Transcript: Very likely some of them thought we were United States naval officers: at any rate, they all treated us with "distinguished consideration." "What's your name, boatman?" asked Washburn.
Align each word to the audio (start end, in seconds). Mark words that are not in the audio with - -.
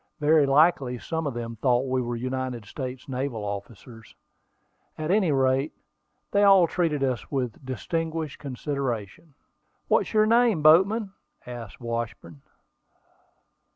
Very 0.19 0.47
likely 0.47 0.97
some 0.97 1.27
of 1.27 1.35
them 1.35 1.57
thought 1.57 1.85
we 1.87 2.01
were 2.01 2.15
United 2.15 2.65
States 2.65 3.07
naval 3.07 3.43
officers: 3.45 4.15
at 4.97 5.11
any 5.11 5.31
rate, 5.31 5.73
they 6.31 6.41
all 6.43 6.65
treated 6.65 7.03
us 7.03 7.29
with 7.29 7.63
"distinguished 7.63 8.39
consideration." 8.39 9.35
"What's 9.89 10.11
your 10.11 10.25
name, 10.25 10.63
boatman?" 10.63 11.11
asked 11.45 11.79
Washburn. 11.79 12.41